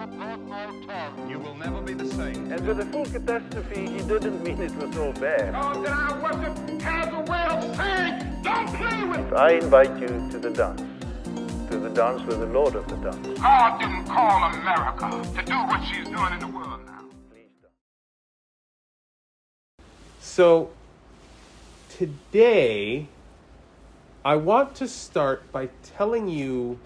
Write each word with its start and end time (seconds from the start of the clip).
support 0.00 0.40
all 0.50 0.86
talk. 0.86 1.28
You 1.28 1.38
will 1.38 1.54
never 1.56 1.82
be 1.82 1.92
the 1.92 2.06
same. 2.06 2.50
And 2.50 2.66
with 2.66 2.78
the 2.78 2.86
full 2.86 3.04
catastrophe, 3.04 3.86
he 3.86 3.98
didn't 3.98 4.42
mean 4.42 4.60
it 4.62 4.74
was 4.76 4.96
all 4.96 5.12
bad. 5.12 5.54
Oh, 5.54 5.74
God 5.74 5.84
that 5.84 5.92
I 5.92 6.22
worship 6.22 6.80
has 6.80 7.08
a 7.12 7.20
way 7.30 7.44
of 7.50 7.76
saying, 7.76 8.42
don't 8.42 8.68
play 8.76 9.04
with 9.04 9.32
I 9.34 9.50
invite 9.52 9.98
you 10.00 10.08
to 10.30 10.38
the 10.38 10.50
dance. 10.50 10.82
To 11.70 11.78
the 11.78 11.90
dance 11.90 12.22
with 12.22 12.40
the 12.40 12.46
Lord 12.46 12.76
of 12.76 12.88
the 12.88 12.96
dance. 12.96 13.38
God 13.40 13.78
didn't 13.78 14.06
call 14.06 14.42
America 14.54 15.10
to 15.36 15.44
do 15.44 15.54
what 15.54 15.84
she's 15.86 16.08
doing 16.08 16.32
in 16.32 16.38
the 16.40 16.48
world 16.48 16.80
now. 16.86 17.04
So, 20.20 20.70
today, 21.90 23.06
I 24.24 24.36
want 24.36 24.74
to 24.76 24.88
start 24.88 25.52
by 25.52 25.68
telling 25.82 26.28
you 26.28 26.78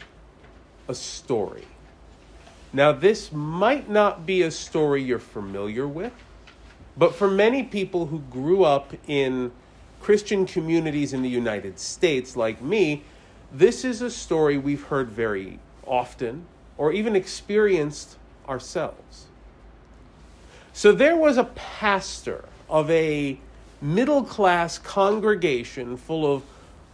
a 0.89 0.95
story. 0.95 1.65
Now, 2.75 2.91
this 2.91 3.31
might 3.31 3.89
not 3.89 4.27
be 4.27 4.43
a 4.43 4.51
story 4.51 5.01
you're 5.01 5.21
familiar 5.21 5.87
with, 5.87 6.13
but 6.97 7.15
for 7.15 7.31
many 7.31 7.63
people 7.63 8.07
who 8.07 8.19
grew 8.19 8.65
up 8.65 8.93
in 9.07 9.53
Christian 10.01 10.45
communities 10.45 11.13
in 11.13 11.23
the 11.23 11.29
United 11.29 11.79
States, 11.79 12.37
like 12.37 12.61
me, 12.61 13.05
this 13.53 13.85
is 13.85 14.03
a 14.03 14.11
story 14.11 14.59
we've 14.59 14.83
heard 14.83 15.09
very 15.09 15.61
often 15.87 16.47
or 16.77 16.93
even 16.93 17.15
experienced 17.15 18.17
ourselves. 18.49 19.27
So 20.73 20.91
there 20.91 21.17
was 21.17 21.37
a 21.37 21.45
pastor 21.45 22.45
of 22.69 22.91
a 22.91 23.39
middle 23.81 24.25
class 24.25 24.79
congregation 24.79 25.97
full 25.97 26.27
of 26.27 26.43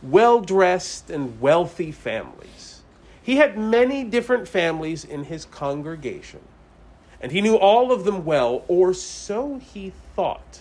well 0.03 0.43
dressed 0.43 1.09
and 1.09 1.41
wealthy 1.41 1.91
families. 1.91 2.80
He 3.23 3.37
had 3.37 3.59
many 3.59 4.05
different 4.05 4.49
families 4.49 5.05
in 5.05 5.25
his 5.25 5.45
congregation, 5.45 6.41
and 7.21 7.33
he 7.33 7.41
knew 7.41 7.57
all 7.57 7.93
of 7.93 8.05
them 8.05 8.25
well, 8.25 8.65
or 8.69 8.95
so 8.95 9.59
he 9.59 9.93
thought. 10.17 10.61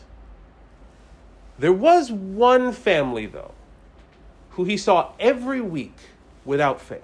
There 1.58 1.74
was 1.74 2.12
one 2.12 2.72
family, 2.72 3.26
though, 3.26 3.52
who 4.52 4.64
he 4.64 4.78
saw 4.78 5.12
every 5.20 5.62
week 5.62 5.96
without 6.46 6.82
fail. 6.82 7.02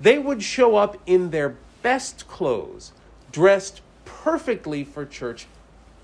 They 0.00 0.18
would 0.18 0.42
show 0.42 0.76
up 0.76 0.98
in 1.06 1.30
their 1.30 1.56
best 1.82 2.28
clothes, 2.28 2.92
dressed 3.32 3.80
perfectly 4.04 4.84
for 4.84 5.04
church 5.04 5.46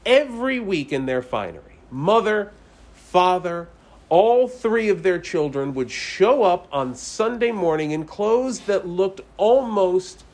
every 0.04 0.60
week 0.60 0.92
in 0.92 1.06
their 1.06 1.22
finery. 1.22 1.78
Mother, 1.90 2.52
father, 2.94 3.68
all 4.10 4.48
three 4.48 4.88
of 4.88 5.02
their 5.04 5.18
children 5.18 5.72
would 5.72 5.90
show 5.90 6.42
up 6.42 6.66
on 6.72 6.94
Sunday 6.94 7.52
morning 7.52 7.92
in 7.92 8.04
clothes 8.04 8.60
that 8.60 8.86
looked 8.86 9.20
almost 9.36 10.24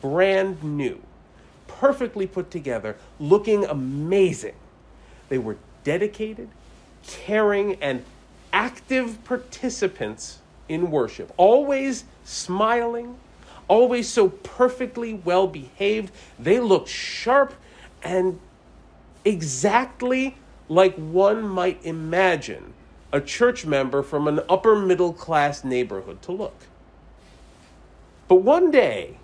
brand 0.00 0.62
new, 0.62 1.00
perfectly 1.66 2.28
put 2.28 2.50
together, 2.50 2.96
looking 3.18 3.64
amazing. 3.64 4.54
They 5.28 5.38
were 5.38 5.56
dedicated, 5.82 6.48
caring, 7.06 7.74
and 7.82 8.04
active 8.52 9.22
participants 9.24 10.38
in 10.68 10.92
worship, 10.92 11.32
always 11.36 12.04
smiling, 12.24 13.16
always 13.66 14.08
so 14.08 14.28
perfectly 14.28 15.12
well 15.12 15.48
behaved. 15.48 16.12
They 16.38 16.60
looked 16.60 16.88
sharp 16.88 17.52
and 18.00 18.38
exactly 19.24 20.36
like 20.68 20.94
one 20.94 21.42
might 21.42 21.84
imagine 21.84 22.74
a 23.14 23.20
church 23.20 23.64
member 23.64 24.02
from 24.02 24.26
an 24.26 24.40
upper 24.48 24.74
middle 24.74 25.12
class 25.12 25.62
neighborhood 25.62 26.20
to 26.20 26.32
look. 26.32 26.66
But 28.26 28.42
one 28.42 28.72
day, 28.72 29.18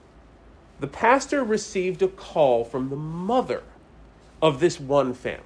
the 0.79 0.87
pastor 0.87 1.43
received 1.43 2.01
a 2.01 2.07
call 2.07 2.65
from 2.65 2.89
the 2.89 2.97
mother 2.97 3.65
of 4.41 4.61
this 4.61 4.79
one 4.79 5.13
family. 5.13 5.43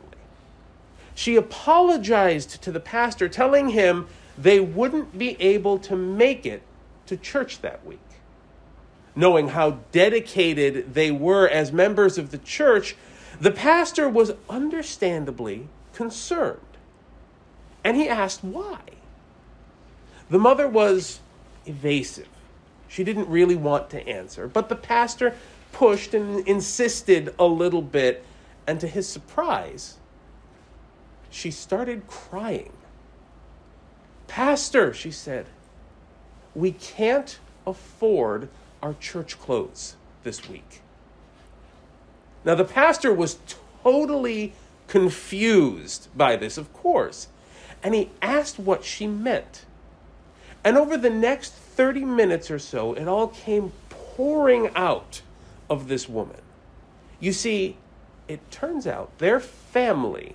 She 1.14 1.36
apologized 1.36 2.60
to 2.62 2.70
the 2.70 2.80
pastor, 2.80 3.30
telling 3.30 3.70
him 3.70 4.08
they 4.36 4.60
wouldn't 4.60 5.16
be 5.16 5.40
able 5.40 5.78
to 5.78 5.96
make 5.96 6.44
it 6.44 6.62
to 7.06 7.16
church 7.16 7.62
that 7.62 7.86
week. 7.86 7.98
Knowing 9.16 9.48
how 9.48 9.78
dedicated 9.90 10.92
they 10.92 11.10
were 11.10 11.48
as 11.48 11.72
members 11.72 12.18
of 12.18 12.30
the 12.30 12.38
church, 12.38 12.94
the 13.40 13.50
pastor 13.50 14.06
was 14.06 14.32
understandably 14.50 15.66
concerned. 15.94 16.60
And 17.84 17.96
he 17.96 18.08
asked 18.08 18.42
why. 18.42 18.80
The 20.30 20.38
mother 20.38 20.66
was 20.66 21.20
evasive. 21.66 22.28
She 22.88 23.04
didn't 23.04 23.28
really 23.28 23.56
want 23.56 23.90
to 23.90 24.08
answer, 24.08 24.48
but 24.48 24.68
the 24.68 24.76
pastor 24.76 25.36
pushed 25.72 26.14
and 26.14 26.46
insisted 26.48 27.34
a 27.38 27.44
little 27.44 27.82
bit, 27.82 28.24
and 28.66 28.80
to 28.80 28.88
his 28.88 29.06
surprise, 29.08 29.98
she 31.30 31.50
started 31.50 32.06
crying. 32.06 32.72
Pastor, 34.28 34.94
she 34.94 35.10
said, 35.10 35.46
we 36.54 36.72
can't 36.72 37.38
afford 37.66 38.48
our 38.82 38.94
church 38.94 39.38
clothes 39.38 39.96
this 40.22 40.48
week. 40.48 40.80
Now, 42.44 42.54
the 42.54 42.64
pastor 42.64 43.12
was 43.12 43.38
totally 43.82 44.52
confused 44.86 46.08
by 46.16 46.36
this, 46.36 46.56
of 46.56 46.72
course, 46.72 47.28
and 47.84 47.94
he 47.94 48.10
asked 48.22 48.58
what 48.58 48.82
she 48.82 49.06
meant. 49.06 49.66
And 50.64 50.78
over 50.78 50.96
the 50.96 51.10
next 51.10 51.52
30 51.52 52.06
minutes 52.06 52.50
or 52.50 52.58
so, 52.58 52.94
it 52.94 53.06
all 53.06 53.28
came 53.28 53.72
pouring 53.90 54.70
out 54.74 55.20
of 55.68 55.88
this 55.88 56.08
woman. 56.08 56.40
You 57.20 57.32
see, 57.34 57.76
it 58.26 58.50
turns 58.50 58.86
out 58.86 59.18
their 59.18 59.38
family 59.38 60.34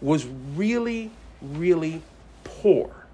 was 0.00 0.24
really, 0.24 1.10
really 1.42 2.02
poor. 2.44 3.06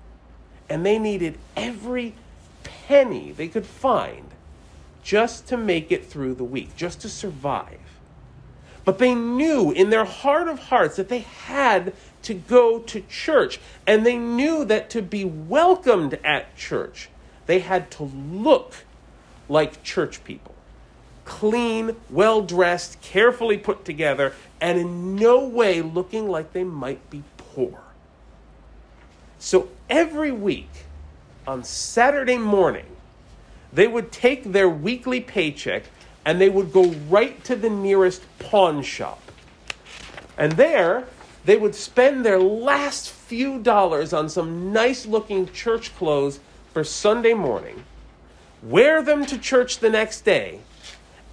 And 0.68 0.84
they 0.84 0.98
needed 0.98 1.38
every 1.56 2.14
penny 2.62 3.32
they 3.32 3.48
could 3.48 3.66
find 3.66 4.28
just 5.02 5.46
to 5.48 5.56
make 5.56 5.90
it 5.90 6.04
through 6.04 6.34
the 6.34 6.44
week, 6.44 6.76
just 6.76 7.00
to 7.00 7.08
survive. 7.08 7.93
But 8.84 8.98
they 8.98 9.14
knew 9.14 9.70
in 9.70 9.90
their 9.90 10.04
heart 10.04 10.48
of 10.48 10.58
hearts 10.58 10.96
that 10.96 11.08
they 11.08 11.20
had 11.20 11.94
to 12.22 12.34
go 12.34 12.80
to 12.80 13.00
church. 13.02 13.60
And 13.86 14.04
they 14.04 14.18
knew 14.18 14.64
that 14.66 14.90
to 14.90 15.02
be 15.02 15.24
welcomed 15.24 16.18
at 16.24 16.56
church, 16.56 17.08
they 17.46 17.60
had 17.60 17.90
to 17.92 18.04
look 18.04 18.84
like 19.48 19.82
church 19.82 20.24
people 20.24 20.54
clean, 21.24 21.96
well 22.10 22.42
dressed, 22.42 23.00
carefully 23.00 23.58
put 23.58 23.84
together, 23.84 24.34
and 24.60 24.78
in 24.78 25.16
no 25.16 25.46
way 25.46 25.82
looking 25.82 26.28
like 26.28 26.52
they 26.52 26.64
might 26.64 27.10
be 27.10 27.22
poor. 27.36 27.80
So 29.38 29.68
every 29.88 30.30
week 30.30 30.70
on 31.46 31.64
Saturday 31.64 32.38
morning, 32.38 32.86
they 33.72 33.86
would 33.86 34.12
take 34.12 34.52
their 34.52 34.68
weekly 34.68 35.20
paycheck 35.20 35.84
and 36.24 36.40
they 36.40 36.48
would 36.48 36.72
go 36.72 36.86
right 37.08 37.42
to 37.44 37.56
the 37.56 37.70
nearest 37.70 38.22
pawn 38.38 38.82
shop. 38.82 39.20
And 40.38 40.52
there, 40.52 41.06
they 41.44 41.56
would 41.56 41.74
spend 41.74 42.24
their 42.24 42.40
last 42.40 43.10
few 43.10 43.58
dollars 43.60 44.12
on 44.12 44.28
some 44.28 44.72
nice 44.72 45.06
looking 45.06 45.50
church 45.52 45.94
clothes 45.96 46.40
for 46.72 46.82
Sunday 46.82 47.34
morning, 47.34 47.84
wear 48.62 49.02
them 49.02 49.26
to 49.26 49.38
church 49.38 49.78
the 49.78 49.90
next 49.90 50.22
day, 50.22 50.60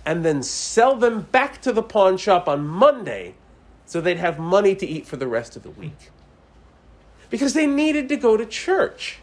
and 0.05 0.25
then 0.25 0.43
sell 0.43 0.95
them 0.95 1.21
back 1.21 1.61
to 1.61 1.71
the 1.71 1.83
pawn 1.83 2.17
shop 2.17 2.47
on 2.47 2.67
Monday 2.67 3.33
so 3.85 4.01
they'd 4.01 4.17
have 4.17 4.39
money 4.39 4.75
to 4.75 4.85
eat 4.85 5.05
for 5.05 5.17
the 5.17 5.27
rest 5.27 5.55
of 5.55 5.63
the 5.63 5.69
week. 5.69 6.11
Because 7.29 7.53
they 7.53 7.67
needed 7.67 8.09
to 8.09 8.17
go 8.17 8.37
to 8.37 8.45
church. 8.45 9.19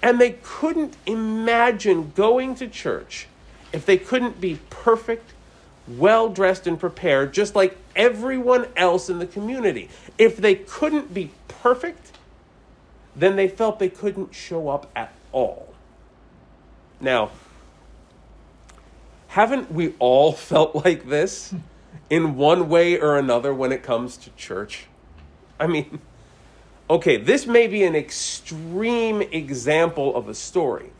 And 0.00 0.20
they 0.20 0.38
couldn't 0.42 0.96
imagine 1.06 2.12
going 2.14 2.54
to 2.56 2.68
church 2.68 3.26
if 3.72 3.84
they 3.86 3.98
couldn't 3.98 4.40
be 4.40 4.58
perfect, 4.70 5.32
well 5.86 6.28
dressed, 6.28 6.66
and 6.66 6.78
prepared, 6.78 7.32
just 7.32 7.54
like 7.54 7.76
everyone 7.96 8.66
else 8.76 9.08
in 9.08 9.18
the 9.18 9.26
community. 9.26 9.88
If 10.16 10.36
they 10.36 10.54
couldn't 10.54 11.12
be 11.12 11.30
perfect, 11.48 12.12
then 13.16 13.36
they 13.36 13.48
felt 13.48 13.78
they 13.78 13.88
couldn't 13.88 14.34
show 14.34 14.68
up 14.68 14.90
at 14.94 15.12
all. 15.32 15.74
Now, 17.00 17.30
haven't 19.28 19.72
we 19.72 19.94
all 19.98 20.32
felt 20.50 20.74
like 20.74 21.08
this 21.08 21.54
in 22.10 22.36
one 22.36 22.68
way 22.68 22.98
or 22.98 23.16
another 23.18 23.52
when 23.52 23.72
it 23.72 23.82
comes 23.82 24.16
to 24.18 24.30
church? 24.30 24.86
I 25.60 25.66
mean, 25.66 26.00
okay, 26.88 27.16
this 27.16 27.46
may 27.46 27.66
be 27.66 27.82
an 27.84 27.96
extreme 27.96 29.22
example 29.22 30.14
of 30.14 30.28
a 30.28 30.34
story, 30.34 30.90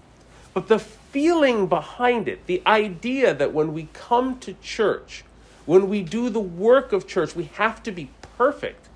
but 0.52 0.68
the 0.68 0.84
feeling 1.10 1.66
behind 1.66 2.28
it, 2.28 2.46
the 2.46 2.62
idea 2.66 3.34
that 3.34 3.52
when 3.52 3.72
we 3.72 3.88
come 3.92 4.38
to 4.40 4.54
church, 4.54 5.24
when 5.66 5.88
we 5.88 6.02
do 6.02 6.28
the 6.28 6.40
work 6.40 6.92
of 6.92 7.06
church, 7.06 7.34
we 7.34 7.44
have 7.54 7.82
to 7.84 7.92
be 7.92 8.10
perfect. 8.36 8.88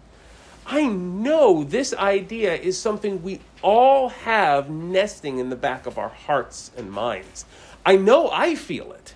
I 0.67 0.87
know 0.87 1.65
this 1.65 1.93
idea 1.95 2.55
is 2.55 2.81
something 2.81 3.23
we 3.23 3.41
all 3.63 4.11
have 4.11 4.71
nesting 4.71 5.39
in 5.39 5.51
the 5.51 5.57
back 5.57 5.87
of 5.87 5.99
our 5.99 6.09
hearts 6.09 6.71
and 6.77 6.91
minds. 6.91 7.45
I 7.85 7.97
know 7.97 8.31
I 8.31 8.55
feel 8.55 8.93
it. 8.93 9.15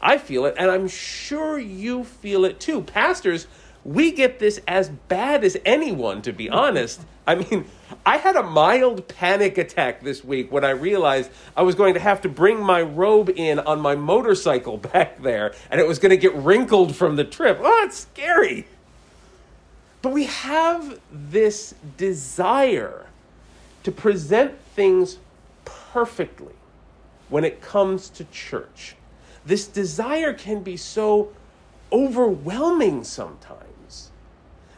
I 0.00 0.18
feel 0.18 0.44
it, 0.44 0.54
and 0.58 0.70
I'm 0.70 0.88
sure 0.88 1.58
you 1.58 2.04
feel 2.04 2.44
it 2.44 2.60
too. 2.60 2.82
Pastors, 2.82 3.46
we 3.86 4.10
get 4.10 4.40
this 4.40 4.60
as 4.66 4.88
bad 4.88 5.44
as 5.44 5.56
anyone, 5.64 6.20
to 6.22 6.32
be 6.32 6.50
honest. 6.50 7.00
I 7.24 7.36
mean, 7.36 7.66
I 8.04 8.16
had 8.16 8.34
a 8.34 8.42
mild 8.42 9.06
panic 9.06 9.58
attack 9.58 10.02
this 10.02 10.24
week 10.24 10.50
when 10.50 10.64
I 10.64 10.70
realized 10.70 11.30
I 11.56 11.62
was 11.62 11.76
going 11.76 11.94
to 11.94 12.00
have 12.00 12.20
to 12.22 12.28
bring 12.28 12.60
my 12.60 12.82
robe 12.82 13.30
in 13.30 13.60
on 13.60 13.80
my 13.80 13.94
motorcycle 13.94 14.76
back 14.92 15.22
there, 15.22 15.54
and 15.70 15.80
it 15.80 15.86
was 15.86 16.00
going 16.00 16.10
to 16.10 16.16
get 16.16 16.34
wrinkled 16.34 16.96
from 16.96 17.14
the 17.14 17.22
trip. 17.22 17.60
Oh, 17.62 17.84
it's 17.86 17.98
scary. 17.98 18.66
But 20.02 20.12
we 20.12 20.24
have 20.24 20.98
this 21.12 21.72
desire 21.96 23.06
to 23.84 23.92
present 23.92 24.58
things 24.74 25.18
perfectly 25.64 26.54
when 27.28 27.44
it 27.44 27.60
comes 27.60 28.08
to 28.10 28.24
church. 28.24 28.96
This 29.44 29.68
desire 29.68 30.32
can 30.32 30.64
be 30.64 30.76
so 30.76 31.32
overwhelming 31.92 33.04
sometimes 33.04 33.65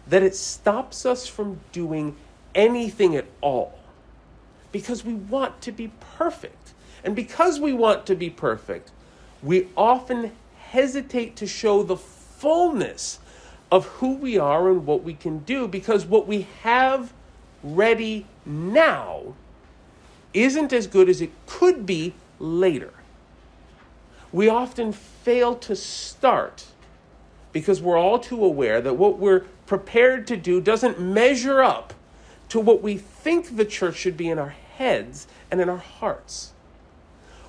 that 0.09 0.23
it 0.23 0.35
stops 0.35 1.05
us 1.05 1.27
from 1.27 1.61
doing 1.73 2.17
anything 2.55 3.15
at 3.15 3.27
all 3.41 3.79
because 4.73 5.05
we 5.05 5.15
want 5.15 5.61
to 5.63 5.73
be 5.73 5.91
perfect. 6.17 6.73
And 7.05 7.15
because 7.15 7.61
we 7.61 7.73
want 7.73 8.07
to 8.07 8.15
be 8.15 8.31
perfect, 8.31 8.91
we 9.43 9.69
often 9.77 10.33
hesitate 10.59 11.37
to 11.37 11.47
show 11.47 11.83
the 11.83 11.97
fullness 11.97 13.21
of 13.71 13.87
who 13.87 14.15
we 14.17 14.39
are 14.39 14.71
and 14.71 14.87
what 14.87 15.03
we 15.03 15.15
can 15.15 15.39
do 15.41 15.69
because 15.69 16.05
what 16.05 16.27
we 16.27 16.47
have 16.63 17.13
ready 17.63 18.27
now 18.47 19.35
isn't 20.33 20.73
as 20.73 20.87
good 20.87 21.09
as 21.09 21.21
it 21.21 21.31
could 21.47 21.85
be 21.85 22.15
later. 22.39 22.93
We 24.33 24.49
often 24.49 24.93
fail 24.93 25.55
to 25.57 25.75
start 25.75 26.67
because 27.53 27.81
we're 27.81 27.99
all 27.99 28.19
too 28.19 28.45
aware 28.45 28.81
that 28.81 28.95
what 28.95 29.19
we're 29.19 29.41
prepared 29.67 30.27
to 30.27 30.37
do 30.37 30.61
doesn't 30.61 31.01
measure 31.01 31.63
up 31.63 31.95
to 32.49 32.61
what 32.61 32.83
we 32.83 32.97
think 32.97 33.57
the 33.57 33.65
church 33.65 33.97
should 33.97 34.17
be 34.17 34.29
in 34.29 34.39
our 34.39 34.55
heads 34.77 35.27
and 35.51 35.61
in 35.61 35.69
our 35.69 35.77
hearts. 35.79 36.53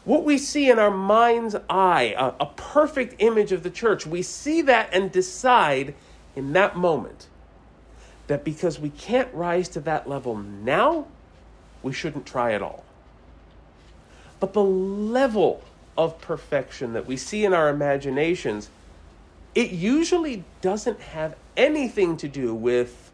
What 0.06 0.24
we 0.24 0.38
see 0.38 0.69
in 0.69 0.80
our 0.80 0.92
mind's 0.92 1.56
eye, 1.69 2.16
a, 2.18 2.34
a 2.40 2.46
perfect 2.56 3.16
image 3.19 3.51
of 3.51 3.63
the 3.63 3.69
church, 3.69 4.06
we 4.06 4.22
see 4.22 4.62
that 4.63 4.90
and 4.94 5.12
decide 5.12 5.94
in 6.36 6.54
that 6.54 6.75
moment 6.75 7.28
that 8.28 8.44
because 8.44 8.80
we 8.80 8.90
can't 8.90 9.34
rise 9.34 9.69
to 9.69 9.80
that 9.81 10.07
level 10.07 10.38
now, 10.38 11.07
we 11.84 11.94
shouldn't 11.94 12.25
try 12.25 12.54
at 12.54 12.62
all. 12.62 12.84
But 14.40 14.54
the 14.54 14.63
level 14.63 15.63
of 15.98 16.19
perfection 16.22 16.94
that 16.94 17.06
we 17.06 17.18
see 17.18 17.44
in 17.44 17.54
our 17.54 17.69
imaginations, 17.69 18.69
it 19.56 19.72
usually 19.72 20.44
doesn't 20.62 21.00
have 21.01 21.36
anything 21.57 22.18
to 22.18 22.28
do 22.28 22.54
with 22.54 23.12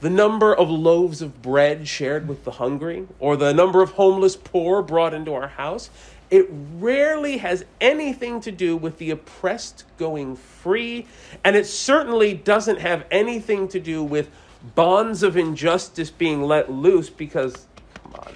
the 0.00 0.10
number 0.10 0.54
of 0.54 0.70
loaves 0.70 1.20
of 1.20 1.42
bread 1.42 1.86
shared 1.86 2.26
with 2.26 2.44
the 2.44 2.52
hungry 2.52 3.06
or 3.18 3.36
the 3.36 3.52
number 3.52 3.82
of 3.82 3.92
homeless 3.92 4.36
poor 4.36 4.82
brought 4.82 5.12
into 5.12 5.32
our 5.34 5.48
house. 5.48 5.90
It 6.30 6.46
rarely 6.78 7.38
has 7.38 7.64
anything 7.80 8.40
to 8.42 8.52
do 8.52 8.76
with 8.76 8.98
the 8.98 9.10
oppressed 9.10 9.84
going 9.98 10.36
free, 10.36 11.06
and 11.44 11.56
it 11.56 11.66
certainly 11.66 12.34
doesn't 12.34 12.78
have 12.78 13.04
anything 13.10 13.68
to 13.68 13.80
do 13.80 14.02
with 14.02 14.30
bonds 14.74 15.22
of 15.22 15.36
injustice 15.36 16.10
being 16.10 16.42
let 16.42 16.70
loose 16.70 17.10
because, 17.10 17.66
come 17.94 18.14
on, 18.14 18.32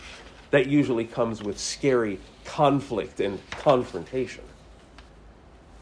that 0.51 0.67
usually 0.67 1.05
comes 1.05 1.43
with 1.43 1.59
scary 1.59 2.19
conflict 2.45 3.21
and 3.21 3.39
confrontation. 3.51 4.45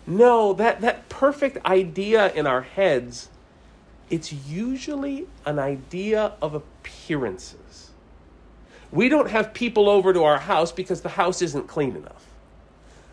No, 0.06 0.52
that, 0.54 0.80
that 0.80 1.08
perfect 1.08 1.64
idea 1.64 2.32
in 2.32 2.46
our 2.46 2.62
heads, 2.62 3.28
it's 4.10 4.32
usually 4.32 5.26
an 5.46 5.58
idea 5.58 6.32
of 6.42 6.54
appearances. 6.54 7.90
We 8.90 9.08
don't 9.08 9.30
have 9.30 9.54
people 9.54 9.88
over 9.88 10.12
to 10.12 10.24
our 10.24 10.38
house 10.38 10.72
because 10.72 11.00
the 11.00 11.10
house 11.10 11.40
isn't 11.40 11.66
clean 11.66 11.96
enough. 11.96 12.26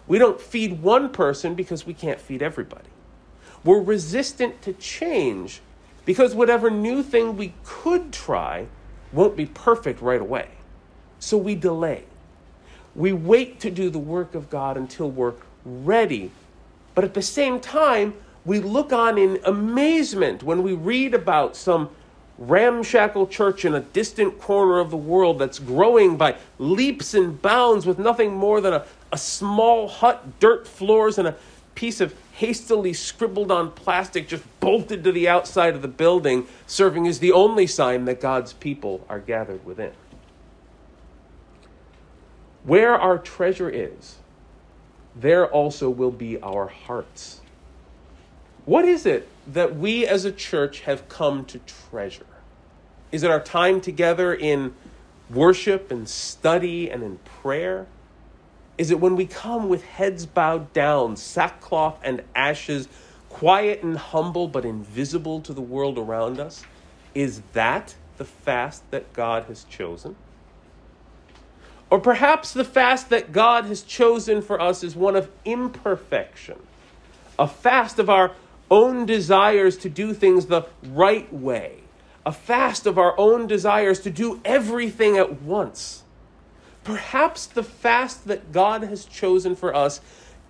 We 0.07 0.18
don't 0.18 0.41
feed 0.41 0.81
one 0.81 1.09
person 1.12 1.56
because 1.56 1.86
we 1.86 1.94
can't 1.94 2.19
feed 2.19 2.41
everybody. 2.41 2.89
We're 3.63 3.81
resistant 3.81 4.62
to 4.63 4.74
change 4.74 5.62
because 6.06 6.33
whatever 6.33 6.71
new 6.71 7.03
thing 7.03 7.38
we 7.38 7.53
could 7.63 8.12
try 8.12 8.68
won't 9.13 9.38
be 9.38 9.45
perfect 9.45 10.01
right 10.01 10.19
away. 10.19 10.50
So 11.19 11.38
we 11.38 11.56
delay. 11.56 12.06
We 12.95 13.13
wait 13.13 13.59
to 13.62 13.69
do 13.69 13.89
the 13.89 14.00
work 14.00 14.33
of 14.33 14.50
God 14.50 14.77
until 14.77 15.12
we're 15.12 15.35
ready. 15.63 16.31
But 17.00 17.06
at 17.06 17.13
the 17.13 17.22
same 17.22 17.62
time, 17.62 18.13
we 18.44 18.60
look 18.60 18.92
on 18.92 19.18
in 19.18 19.40
amazement 19.46 20.44
when 20.44 20.63
we 20.63 20.74
read 20.74 21.13
about 21.13 21.56
some 21.56 21.92
ramshackle 22.38 23.28
church 23.28 23.63
in 23.63 23.74
a 23.74 23.80
distant 23.80 24.38
corner 24.38 24.80
of 24.80 24.92
the 24.92 24.98
world 24.98 25.40
that's 25.40 25.60
growing 25.60 26.18
by 26.18 26.36
leaps 26.57 27.13
and 27.13 27.42
bounds 27.42 27.86
with 27.86 28.00
nothing 28.00 28.34
more 28.34 28.60
than 28.60 28.74
a, 28.74 28.86
a 29.13 29.18
small 29.18 29.88
hut, 29.88 30.42
dirt 30.42 30.68
floors, 30.68 31.18
and 31.18 31.25
a 31.25 31.38
piece 31.74 32.01
of 32.01 32.13
hastily 32.34 32.92
scribbled 32.92 33.50
on 33.50 33.72
plastic 33.72 34.28
just 34.28 34.44
bolted 34.60 35.02
to 35.06 35.13
the 35.13 35.30
outside 35.30 35.75
of 35.75 35.81
the 35.81 35.88
building, 35.88 36.48
serving 36.68 37.07
as 37.07 37.19
the 37.19 37.31
only 37.31 37.66
sign 37.66 38.04
that 38.04 38.19
God's 38.19 38.52
people 38.52 39.06
are 39.07 39.19
gathered 39.19 39.66
within. 39.66 39.94
Where 42.66 42.94
our 42.94 43.18
treasure 43.18 43.69
is, 43.69 44.18
there 45.19 45.48
also 45.48 45.89
will 45.89 46.12
be 46.12 46.39
our 46.42 46.68
hearts. 46.68 47.42
What 48.66 48.86
is 48.86 49.06
it 49.06 49.27
that 49.48 49.75
we 49.75 50.06
as 50.06 50.25
a 50.25 50.31
church 50.31 50.81
have 50.81 51.10
come 51.10 51.45
to 51.45 51.60
treasure? 51.60 52.25
Is 53.12 53.24
it 53.24 53.31
our 53.31 53.39
time 53.39 53.81
together 53.81 54.33
in 54.33 54.74
worship 55.30 55.92
and 55.92 56.07
study 56.07 56.89
and 56.89 57.04
in 57.04 57.18
prayer? 57.42 57.88
Is 58.77 58.92
it 58.92 59.00
when 59.00 59.16
we 59.16 59.25
come 59.25 59.68
with 59.68 59.83
heads 59.83 60.25
bowed 60.25 60.71
down, 60.71 61.18
sackcloth 61.18 62.00
and 62.04 62.24
ashes, 62.33 62.88
quiet 63.30 63.83
and 63.83 63.98
humble 63.98 64.48
but 64.48 64.63
invisible 64.63 65.42
to 65.42 65.54
the 65.54 65.62
world 65.62 65.98
around 65.98 66.39
us? 66.39 66.63
Is 67.13 67.42
that 67.54 67.95
the 68.18 68.25
fast 68.25 68.89
that 68.92 69.12
God 69.13 69.45
has 69.45 69.63
chosen? 69.66 70.16
Or 71.89 72.00
perhaps 72.00 72.53
the 72.53 72.63
fast 72.63 73.09
that 73.09 73.31
God 73.31 73.65
has 73.65 73.81
chosen 73.81 74.41
for 74.41 74.62
us 74.62 74.83
is 74.83 74.95
one 74.95 75.15
of 75.15 75.30
imperfection, 75.44 76.59
a 77.38 77.47
fast 77.47 77.97
of 77.97 78.09
our 78.09 78.31
own 78.69 79.06
desires 79.06 79.78
to 79.78 79.90
do 79.90 80.14
things 80.14 80.45
the 80.45 80.64
right 80.83 81.31
way, 81.33 81.80
a 82.25 82.31
fast 82.31 82.85
of 82.85 82.99
our 82.99 83.19
own 83.19 83.47
desires 83.47 83.99
to 84.02 84.11
do 84.11 84.40
everything 84.45 85.18
at 85.18 85.42
once. 85.42 86.04
Perhaps 86.83 87.47
the 87.47 87.64
fast 87.64 88.25
that 88.28 88.52
God 88.52 88.83
has 88.83 89.06
chosen 89.06 89.56
for 89.56 89.75
us 89.75 89.99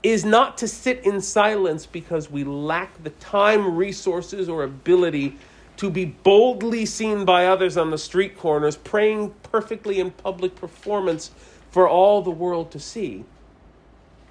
is 0.04 0.24
not 0.24 0.58
to 0.58 0.68
sit 0.68 1.06
in 1.06 1.22
silence 1.22 1.86
because 1.86 2.30
we 2.30 2.44
lack 2.44 3.02
the 3.04 3.10
time, 3.12 3.76
resources, 3.76 4.48
or 4.48 4.64
ability 4.64 5.38
to 5.80 5.90
be 5.90 6.04
boldly 6.04 6.86
seen 6.86 7.24
by 7.24 7.46
others 7.46 7.78
on 7.78 7.90
the 7.90 7.98
street 7.98 8.38
corners, 8.38 8.76
praying 8.76 9.34
perfectly 9.44 9.98
in 9.98 10.12
public 10.12 10.54
performance 10.54 11.32
for 11.72 11.88
all 11.88 12.22
the 12.22 12.30
world 12.30 12.70
to 12.70 12.78
see. 12.78 13.24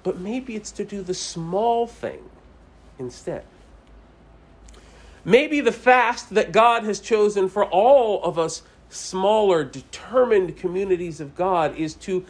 But 0.03 0.19
maybe 0.19 0.55
it's 0.55 0.69
to 0.73 0.85
do 0.85 1.01
the 1.01 1.15
small 1.15 1.87
thing 1.87 2.19
instead. 2.99 3.45
Maybe 5.25 5.59
the 5.59 5.71
fast 5.71 6.35
that 6.35 6.51
God 6.51 6.83
has 6.83 6.99
chosen 6.99 7.49
for 7.49 7.65
all 7.65 8.21
of 8.23 8.37
us 8.37 8.61
smaller, 8.91 9.63
determined 9.63 10.55
communities 10.55 11.19
of 11.19 11.35
God 11.35 11.75
is 11.75 11.95
to 11.95 12.27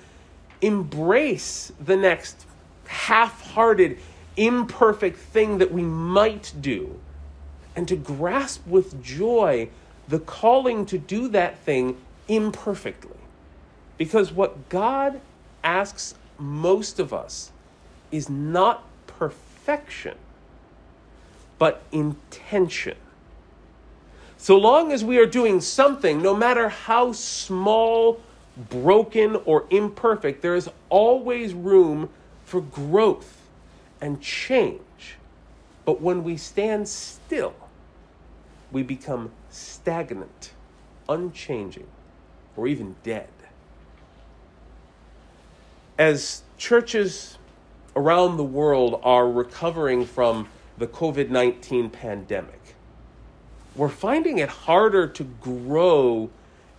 embrace 0.61 1.73
the 1.77 1.97
next 1.97 2.45
half 2.87 3.51
hearted, 3.51 3.97
imperfect 4.37 5.17
thing 5.17 5.57
that 5.57 5.73
we 5.73 5.81
might 5.81 6.53
do 6.61 6.97
and 7.79 7.87
to 7.87 7.95
grasp 7.95 8.67
with 8.67 9.01
joy 9.01 9.69
the 10.09 10.19
calling 10.19 10.85
to 10.85 10.97
do 10.97 11.29
that 11.29 11.57
thing 11.59 11.95
imperfectly. 12.27 13.15
Because 13.97 14.33
what 14.33 14.67
God 14.67 15.21
asks 15.63 16.13
most 16.37 16.99
of 16.99 17.13
us 17.13 17.51
is 18.11 18.29
not 18.29 18.83
perfection, 19.07 20.17
but 21.57 21.81
intention. 21.93 22.97
So 24.37 24.57
long 24.57 24.91
as 24.91 25.05
we 25.05 25.17
are 25.17 25.25
doing 25.25 25.61
something, 25.61 26.21
no 26.21 26.35
matter 26.35 26.67
how 26.67 27.13
small, 27.13 28.19
broken, 28.69 29.37
or 29.45 29.63
imperfect, 29.69 30.41
there 30.41 30.55
is 30.55 30.69
always 30.89 31.53
room 31.53 32.09
for 32.43 32.59
growth 32.59 33.39
and 34.01 34.19
change. 34.19 34.81
But 35.85 36.01
when 36.01 36.25
we 36.25 36.35
stand 36.35 36.89
still, 36.89 37.53
we 38.71 38.83
become 38.83 39.31
stagnant, 39.49 40.53
unchanging, 41.07 41.87
or 42.55 42.67
even 42.67 42.95
dead. 43.03 43.29
As 45.97 46.43
churches 46.57 47.37
around 47.95 48.37
the 48.37 48.43
world 48.43 48.99
are 49.03 49.29
recovering 49.29 50.05
from 50.05 50.47
the 50.77 50.87
COVID 50.87 51.29
19 51.29 51.89
pandemic, 51.89 52.75
we're 53.75 53.89
finding 53.89 54.37
it 54.39 54.49
harder 54.49 55.07
to 55.07 55.23
grow 55.23 56.29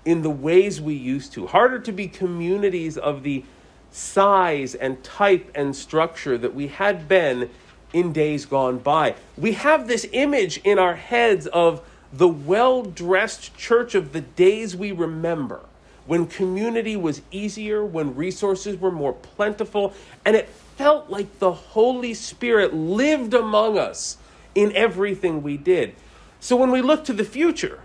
in 0.04 0.22
the 0.22 0.30
ways 0.30 0.80
we 0.80 0.94
used 0.94 1.32
to, 1.34 1.46
harder 1.46 1.78
to 1.78 1.92
be 1.92 2.08
communities 2.08 2.96
of 2.96 3.22
the 3.22 3.44
size 3.90 4.74
and 4.74 5.02
type 5.02 5.50
and 5.54 5.74
structure 5.74 6.38
that 6.38 6.54
we 6.54 6.68
had 6.68 7.08
been 7.08 7.50
in 7.92 8.12
days 8.12 8.46
gone 8.46 8.78
by. 8.78 9.14
We 9.36 9.52
have 9.52 9.88
this 9.88 10.06
image 10.12 10.58
in 10.58 10.78
our 10.78 10.94
heads 10.96 11.46
of 11.46 11.86
the 12.12 12.28
well 12.28 12.82
dressed 12.82 13.56
church 13.56 13.94
of 13.94 14.12
the 14.12 14.20
days 14.20 14.74
we 14.74 14.92
remember, 14.92 15.60
when 16.06 16.26
community 16.26 16.96
was 16.96 17.22
easier, 17.30 17.84
when 17.84 18.16
resources 18.16 18.78
were 18.80 18.90
more 18.90 19.12
plentiful, 19.12 19.94
and 20.24 20.34
it 20.34 20.48
felt 20.76 21.10
like 21.10 21.38
the 21.38 21.52
Holy 21.52 22.14
Spirit 22.14 22.74
lived 22.74 23.34
among 23.34 23.78
us 23.78 24.16
in 24.54 24.74
everything 24.74 25.42
we 25.42 25.56
did. 25.56 25.94
So 26.40 26.56
when 26.56 26.70
we 26.70 26.82
look 26.82 27.04
to 27.04 27.12
the 27.12 27.24
future, 27.24 27.80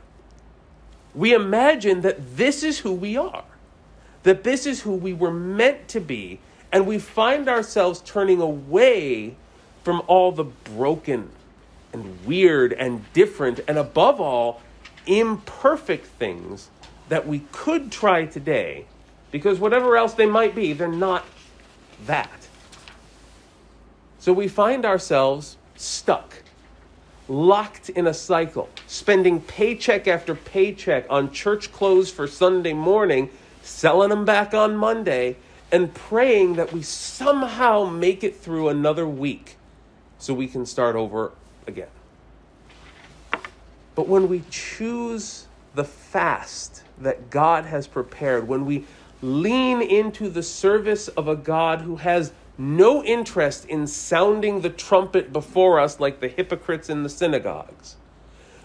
we 1.13 1.33
imagine 1.33 2.01
that 2.01 2.37
this 2.37 2.63
is 2.63 2.79
who 2.79 2.91
we 2.93 3.17
are, 3.17 3.43
that 4.23 4.43
this 4.43 4.65
is 4.65 4.81
who 4.81 4.93
we 4.93 5.13
were 5.13 5.33
meant 5.33 5.87
to 5.89 5.99
be, 5.99 6.39
and 6.71 6.87
we 6.87 6.97
find 6.97 7.47
ourselves 7.47 8.01
turning 8.01 8.41
away 8.41 9.35
from 9.85 10.01
all 10.07 10.31
the 10.31 10.43
broken 10.43 11.29
and 11.93 12.25
weird 12.25 12.73
and 12.73 13.05
different, 13.13 13.59
and 13.67 13.77
above 13.77 14.19
all, 14.19 14.61
imperfect 15.05 16.07
things 16.07 16.69
that 17.07 17.27
we 17.27 17.39
could 17.51 17.91
try 17.91 18.25
today, 18.25 18.85
because 19.31 19.59
whatever 19.59 19.95
else 19.95 20.15
they 20.15 20.25
might 20.25 20.55
be, 20.55 20.73
they're 20.73 20.87
not 20.87 21.23
that. 22.07 22.47
So 24.17 24.33
we 24.33 24.47
find 24.47 24.85
ourselves 24.85 25.55
stuck, 25.75 26.41
locked 27.29 27.89
in 27.89 28.07
a 28.07 28.13
cycle, 28.13 28.69
spending 28.87 29.39
paycheck 29.39 30.07
after 30.07 30.33
paycheck 30.33 31.05
on 31.11 31.31
church 31.31 31.71
clothes 31.71 32.09
for 32.09 32.25
Sunday 32.27 32.73
morning, 32.73 33.29
selling 33.61 34.09
them 34.09 34.25
back 34.25 34.55
on 34.55 34.75
Monday, 34.75 35.35
and 35.71 35.93
praying 35.93 36.55
that 36.55 36.73
we 36.73 36.81
somehow 36.81 37.85
make 37.85 38.23
it 38.23 38.35
through 38.35 38.69
another 38.69 39.07
week 39.07 39.57
so 40.25 40.33
we 40.33 40.47
can 40.47 40.65
start 40.65 40.95
over 40.95 41.31
again. 41.67 41.87
But 43.93 44.07
when 44.07 44.27
we 44.27 44.43
choose 44.49 45.45
the 45.75 45.83
fast 45.83 46.83
that 46.99 47.29
God 47.29 47.65
has 47.65 47.85
prepared, 47.85 48.47
when 48.47 48.65
we 48.65 48.85
lean 49.21 49.81
into 49.81 50.29
the 50.29 50.41
service 50.41 51.07
of 51.09 51.27
a 51.27 51.35
God 51.35 51.81
who 51.81 51.97
has 51.97 52.33
no 52.57 53.03
interest 53.03 53.65
in 53.65 53.85
sounding 53.85 54.61
the 54.61 54.69
trumpet 54.69 55.31
before 55.31 55.79
us 55.79 55.99
like 55.99 56.19
the 56.19 56.27
hypocrites 56.27 56.89
in 56.89 57.03
the 57.03 57.09
synagogues, 57.09 57.95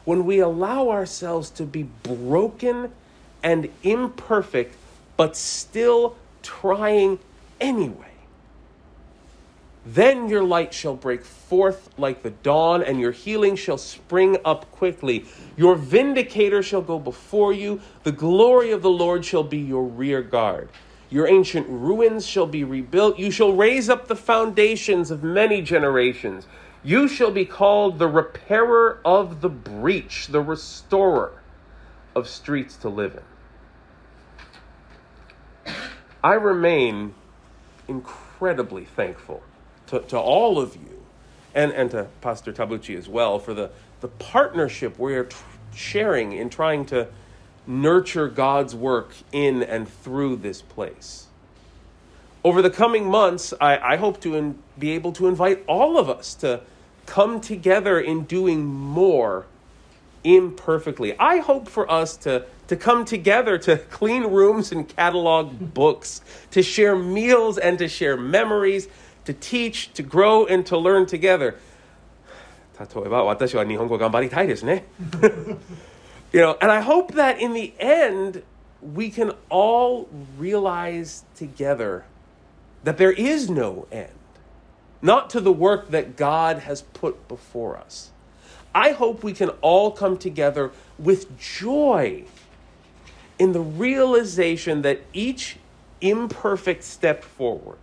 when 0.05 0.25
we 0.25 0.39
allow 0.39 0.89
ourselves 0.89 1.51
to 1.51 1.65
be 1.65 1.83
broken 1.83 2.91
and 3.43 3.69
imperfect, 3.83 4.77
but 5.17 5.37
still 5.37 6.17
trying 6.43 7.19
anyway, 7.61 8.10
then 9.85 10.29
your 10.29 10.43
light 10.43 10.75
shall 10.75 10.95
break 10.95 11.25
forth 11.25 11.89
like 11.99 12.23
the 12.23 12.31
dawn, 12.31 12.83
and 12.83 13.01
your 13.01 13.13
healing 13.13 13.57
shall 13.57 13.79
spring 13.79 14.37
up 14.45 14.71
quickly. 14.73 15.25
Your 15.57 15.75
vindicator 15.75 16.63
shall 16.63 16.83
go 16.83 16.99
before 16.99 17.53
you, 17.53 17.81
the 18.03 18.13
glory 18.13 18.73
of 18.73 18.83
the 18.83 18.91
Lord 18.91 19.25
shall 19.25 19.43
be 19.43 19.59
your 19.59 19.85
rear 19.85 20.23
guard. 20.23 20.69
Your 21.09 21.27
ancient 21.27 21.67
ruins 21.69 22.27
shall 22.27 22.47
be 22.47 22.63
rebuilt. 22.63 23.19
You 23.19 23.31
shall 23.31 23.53
raise 23.53 23.89
up 23.89 24.07
the 24.07 24.15
foundations 24.17 25.11
of 25.11 25.25
many 25.25 25.63
generations. 25.63 26.47
You 26.85 27.09
shall 27.09 27.33
be 27.33 27.45
called 27.45 27.99
the 27.99 28.07
repairer 28.07 29.01
of 29.05 29.41
the 29.41 29.49
breach, 29.49 30.29
the 30.29 30.41
restorer 30.41 31.33
of 32.15 32.29
streets 32.29 32.77
to 32.77 32.89
live 32.89 33.21
in. 35.67 35.75
I 36.23 36.35
remain 36.35 37.15
incredibly 37.89 38.85
thankful 38.85 39.43
to, 39.91 40.01
to 40.01 40.19
all 40.19 40.59
of 40.59 40.75
you 40.77 41.03
and, 41.55 41.73
and 41.73 41.91
to 41.91 42.07
Pastor 42.21 42.53
Tabuchi 42.53 42.97
as 42.97 43.09
well 43.09 43.39
for 43.39 43.55
the, 43.55 43.71
the 44.01 44.09
partnership 44.09 44.99
we're 44.99 45.25
tr- 45.25 45.37
sharing 45.75 46.33
in 46.33 46.49
trying 46.49 46.87
to 46.87 47.09
nurture 47.67 48.29
God's 48.29 48.75
work 48.75 49.13
in 49.33 49.63
and 49.63 49.89
through 49.89 50.37
this 50.37 50.63
place. 50.63 51.27
Over 52.43 52.63
the 52.63 52.71
coming 52.71 53.05
months, 53.11 53.53
I, 53.61 53.79
I 53.79 53.97
hope 53.97 54.21
to 54.23 54.35
in, 54.35 54.59
be 54.79 54.93
able 54.93 55.13
to 55.13 55.27
invite 55.27 55.63
all 55.67 55.99
of 55.99 56.09
us 56.09 56.35
to 56.37 56.63
come 57.07 57.41
together 57.41 58.01
in 58.01 58.25
doing 58.25 58.65
more 58.65 59.47
imperfectly. 60.25 61.19
I 61.19 61.39
hope 61.39 61.69
for 61.69 61.91
us 61.91 62.17
to, 62.19 62.47
to 62.69 62.77
come 62.77 63.05
together 63.05 63.59
to 63.59 63.77
clean 63.91 64.25
rooms 64.25 64.73
and 64.73 64.89
catalog 64.89 65.75
books, 65.75 66.23
to 66.53 66.63
share 66.63 66.97
meals 66.97 67.59
and 67.59 67.79
to 67.79 67.89
share 67.89 68.17
memories, 68.17 68.89
to 69.25 69.33
teach, 69.33 69.93
to 69.95 70.03
grow, 70.03 70.47
and 70.47 70.65
to 70.67 70.77
learn 70.77 71.07
together. 71.07 71.57
you 76.33 76.41
know, 76.41 76.57
and 76.61 76.71
I 76.71 76.81
hope 76.81 77.13
that 77.13 77.41
in 77.41 77.53
the 77.53 77.75
end, 77.79 78.43
we 78.81 79.11
can 79.11 79.33
all 79.51 80.09
realize 80.39 81.25
together 81.37 82.05
that 82.85 82.97
there 82.97 83.13
is 83.13 83.51
no 83.51 83.87
end, 83.93 84.09
not 85.03 85.29
to 85.31 85.41
the 85.41 85.53
work 85.53 85.91
that 85.91 86.17
God 86.17 86.61
has 86.61 86.83
put 86.83 87.29
before 87.29 87.77
us. 87.77 88.11
I 88.75 88.93
hope 88.93 89.23
we 89.23 89.33
can 89.33 89.51
all 89.61 89.91
come 89.91 90.17
together 90.17 90.71
with 90.99 91.39
joy 91.39 92.25
in 93.39 93.53
the 93.53 93.61
realization 93.61 94.83
that 94.83 95.03
each 95.13 95.57
imperfect 96.01 96.85
step 96.85 97.25
forward, 97.25 97.79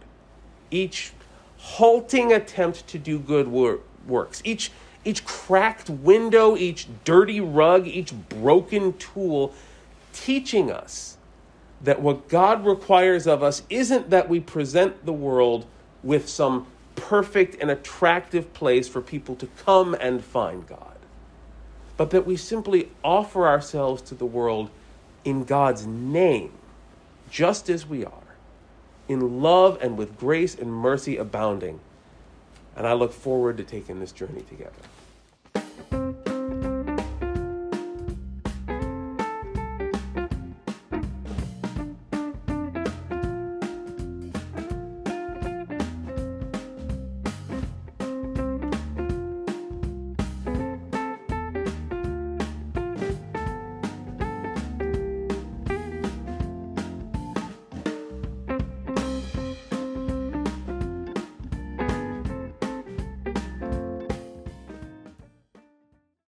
each 0.72 1.12
halting 1.58 2.32
attempt 2.32 2.88
to 2.88 3.00
do 3.00 3.20
good 3.20 3.48
wor- 3.48 3.80
works, 4.08 4.42
each 4.46 4.72
each 5.06 5.24
cracked 5.24 5.90
window, 5.90 6.58
each 6.58 6.88
dirty 7.06 7.40
rug, 7.40 7.88
each 7.88 8.12
broken 8.28 8.92
tool, 8.98 9.54
teaching 10.12 10.70
us 10.70 11.18
that 11.82 12.02
what 12.02 12.28
God 12.28 12.66
requires 12.66 13.26
of 13.26 13.42
us 13.42 13.64
isn't 13.70 14.10
that 14.10 14.28
we 14.28 14.42
present 14.42 15.06
the 15.06 15.14
world 15.14 15.66
with 16.04 16.28
some 16.28 16.68
perfect 16.96 17.56
and 17.62 17.72
attractive 17.72 18.54
place 18.54 18.90
for 18.90 19.02
people 19.02 19.36
to 19.36 19.48
come 19.64 19.96
and 20.00 20.24
find 20.24 20.68
God, 20.68 20.98
but 21.96 22.10
that 22.10 22.26
we 22.26 22.36
simply 22.36 22.90
offer 23.04 23.48
ourselves 23.48 24.02
to 24.04 24.16
the 24.16 24.26
world 24.26 24.70
in 25.24 25.44
God's 25.44 25.86
name, 25.86 26.52
just 27.30 27.70
as 27.70 27.86
we 27.86 28.04
are, 28.04 28.26
in 29.08 29.42
love 29.42 29.78
and 29.82 29.98
with 29.98 30.18
grace 30.18 30.56
and 30.56 30.72
mercy 30.72 31.18
abounding. 31.18 31.80
And 32.76 32.86
I 32.86 32.94
look 32.94 33.14
forward 33.14 33.58
to 33.58 33.64
taking 33.64 34.00
this 34.00 34.12
journey 34.12 34.42
together. 34.42 34.72